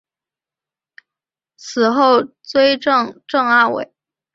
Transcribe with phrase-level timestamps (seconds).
[1.57, 3.93] 死后追赠正二位。